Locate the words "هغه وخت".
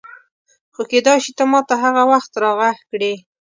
1.83-2.31